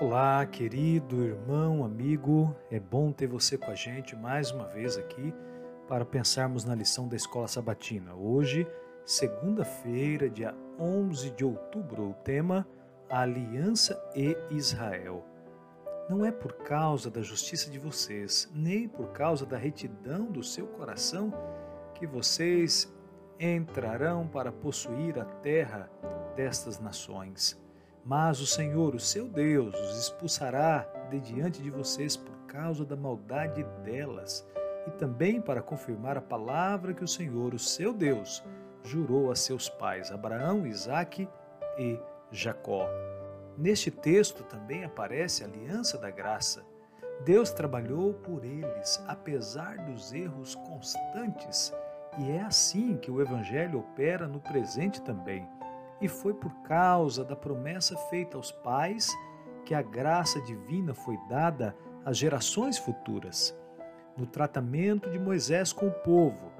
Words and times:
Olá, 0.00 0.46
querido 0.46 1.22
irmão, 1.22 1.84
amigo, 1.84 2.56
é 2.70 2.80
bom 2.80 3.12
ter 3.12 3.26
você 3.26 3.58
com 3.58 3.70
a 3.70 3.74
gente 3.74 4.16
mais 4.16 4.50
uma 4.50 4.66
vez 4.66 4.96
aqui 4.96 5.34
para 5.86 6.06
pensarmos 6.06 6.64
na 6.64 6.74
lição 6.74 7.06
da 7.06 7.16
Escola 7.16 7.46
Sabatina. 7.46 8.14
Hoje, 8.14 8.66
segunda-feira, 9.04 10.30
dia 10.30 10.54
11 10.78 11.32
de 11.32 11.44
outubro, 11.44 12.08
o 12.08 12.14
tema 12.14 12.66
A 13.10 13.20
Aliança 13.20 14.02
e 14.16 14.34
Israel. 14.50 15.22
Não 16.08 16.24
é 16.24 16.32
por 16.32 16.54
causa 16.54 17.10
da 17.10 17.20
justiça 17.20 17.70
de 17.70 17.78
vocês, 17.78 18.50
nem 18.54 18.88
por 18.88 19.08
causa 19.08 19.44
da 19.44 19.58
retidão 19.58 20.32
do 20.32 20.42
seu 20.42 20.66
coração, 20.66 21.30
que 21.94 22.06
vocês 22.06 22.90
entrarão 23.38 24.26
para 24.26 24.50
possuir 24.50 25.18
a 25.18 25.26
terra 25.26 25.90
destas 26.34 26.80
nações 26.80 27.59
mas 28.04 28.40
o 28.40 28.46
Senhor, 28.46 28.94
o 28.94 29.00
seu 29.00 29.28
Deus, 29.28 29.74
os 29.74 29.98
expulsará 29.98 30.86
de 31.10 31.20
diante 31.20 31.62
de 31.62 31.70
vocês 31.70 32.16
por 32.16 32.36
causa 32.46 32.84
da 32.84 32.96
maldade 32.96 33.62
delas, 33.84 34.46
e 34.86 34.90
também 34.92 35.40
para 35.40 35.62
confirmar 35.62 36.16
a 36.16 36.22
palavra 36.22 36.94
que 36.94 37.04
o 37.04 37.08
Senhor, 37.08 37.54
o 37.54 37.58
seu 37.58 37.92
Deus, 37.92 38.42
jurou 38.82 39.30
a 39.30 39.36
seus 39.36 39.68
pais, 39.68 40.10
Abraão, 40.10 40.66
Isaque 40.66 41.28
e 41.78 41.98
Jacó. 42.30 42.88
Neste 43.56 43.90
texto 43.90 44.42
também 44.44 44.84
aparece 44.84 45.44
a 45.44 45.46
aliança 45.46 45.98
da 45.98 46.10
graça. 46.10 46.64
Deus 47.24 47.50
trabalhou 47.50 48.14
por 48.14 48.44
eles, 48.44 49.02
apesar 49.06 49.76
dos 49.84 50.12
erros 50.12 50.54
constantes, 50.54 51.72
e 52.18 52.30
é 52.30 52.40
assim 52.40 52.96
que 52.96 53.10
o 53.10 53.20
Evangelho 53.20 53.80
opera 53.80 54.26
no 54.26 54.40
presente 54.40 55.02
também. 55.02 55.46
E 56.00 56.08
foi 56.08 56.32
por 56.34 56.52
causa 56.62 57.24
da 57.24 57.36
promessa 57.36 57.96
feita 58.08 58.36
aos 58.36 58.50
pais 58.50 59.10
que 59.64 59.74
a 59.74 59.82
graça 59.82 60.40
divina 60.40 60.94
foi 60.94 61.18
dada 61.28 61.76
às 62.04 62.16
gerações 62.16 62.78
futuras, 62.78 63.56
no 64.16 64.26
tratamento 64.26 65.10
de 65.10 65.18
Moisés 65.18 65.72
com 65.72 65.88
o 65.88 65.92
povo, 65.92 66.50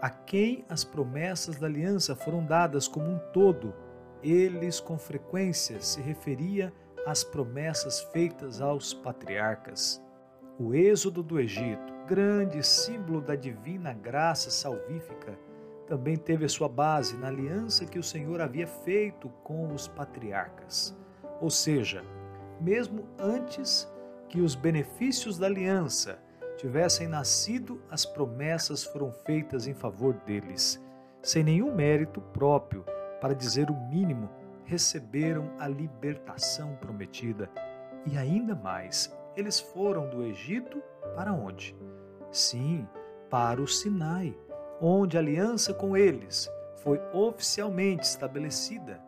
a 0.00 0.10
quem 0.10 0.64
as 0.68 0.84
promessas 0.84 1.56
da 1.56 1.66
aliança 1.66 2.14
foram 2.14 2.44
dadas 2.44 2.86
como 2.86 3.06
um 3.06 3.18
todo. 3.32 3.74
Eles 4.22 4.80
com 4.80 4.98
frequência 4.98 5.80
se 5.80 6.00
referia 6.00 6.72
às 7.06 7.24
promessas 7.24 8.00
feitas 8.12 8.60
aos 8.60 8.92
patriarcas. 8.92 10.02
O 10.58 10.74
êxodo 10.74 11.22
do 11.22 11.38
Egito, 11.40 11.92
grande 12.06 12.64
símbolo 12.64 13.20
da 13.20 13.34
divina 13.34 13.92
graça 13.92 14.50
salvífica, 14.50 15.38
também 15.88 16.16
teve 16.16 16.44
a 16.44 16.48
sua 16.48 16.68
base 16.68 17.16
na 17.16 17.28
aliança 17.28 17.86
que 17.86 17.98
o 17.98 18.02
Senhor 18.02 18.42
havia 18.42 18.66
feito 18.66 19.30
com 19.42 19.72
os 19.72 19.88
patriarcas. 19.88 20.94
Ou 21.40 21.48
seja, 21.48 22.04
mesmo 22.60 23.08
antes 23.18 23.90
que 24.28 24.42
os 24.42 24.54
benefícios 24.54 25.38
da 25.38 25.46
aliança 25.46 26.18
tivessem 26.58 27.08
nascido, 27.08 27.80
as 27.90 28.04
promessas 28.04 28.84
foram 28.84 29.10
feitas 29.24 29.66
em 29.66 29.72
favor 29.72 30.12
deles. 30.26 30.78
Sem 31.22 31.42
nenhum 31.42 31.74
mérito 31.74 32.20
próprio, 32.20 32.84
para 33.20 33.34
dizer 33.34 33.70
o 33.70 33.88
mínimo, 33.88 34.28
receberam 34.64 35.50
a 35.58 35.66
libertação 35.66 36.76
prometida. 36.76 37.50
E 38.04 38.18
ainda 38.18 38.54
mais, 38.54 39.10
eles 39.34 39.58
foram 39.58 40.10
do 40.10 40.22
Egito 40.22 40.82
para 41.14 41.32
onde? 41.32 41.74
Sim, 42.30 42.86
para 43.30 43.62
o 43.62 43.66
Sinai 43.66 44.36
onde 44.80 45.16
a 45.16 45.20
aliança 45.20 45.74
com 45.74 45.96
eles 45.96 46.50
foi 46.76 47.00
oficialmente 47.12 48.04
estabelecida. 48.04 49.00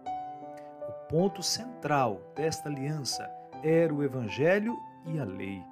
O 0.88 0.92
ponto 1.08 1.42
central 1.42 2.20
desta 2.34 2.68
aliança 2.68 3.28
era 3.62 3.92
o 3.92 4.02
Evangelho 4.02 4.76
e 5.06 5.18
a 5.18 5.24
lei, 5.24 5.62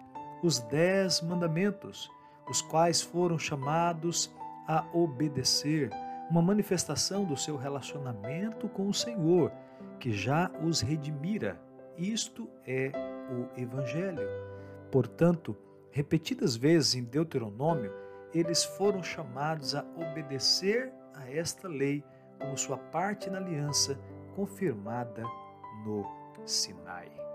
os 0.42 0.58
dez 0.60 1.20
mandamentos, 1.20 2.08
os 2.48 2.62
quais 2.62 3.02
foram 3.02 3.38
chamados 3.38 4.30
a 4.66 4.84
obedecer, 4.92 5.90
uma 6.30 6.42
manifestação 6.42 7.24
do 7.24 7.36
seu 7.36 7.56
relacionamento 7.56 8.68
com 8.68 8.88
o 8.88 8.94
Senhor, 8.94 9.50
que 9.98 10.12
já 10.12 10.50
os 10.62 10.80
redimira. 10.80 11.58
Isto 11.96 12.48
é 12.66 12.92
o 13.30 13.60
Evangelho. 13.60 14.28
Portanto, 14.90 15.56
repetidas 15.90 16.54
vezes 16.54 16.94
em 16.94 17.02
Deuteronômio, 17.02 17.92
eles 18.38 18.64
foram 18.64 19.02
chamados 19.02 19.74
a 19.74 19.84
obedecer 19.96 20.92
a 21.14 21.30
esta 21.30 21.68
lei 21.68 22.04
como 22.38 22.56
sua 22.56 22.78
parte 22.78 23.28
na 23.30 23.38
aliança 23.38 23.98
confirmada 24.34 25.22
no 25.84 26.04
Sinai. 26.44 27.27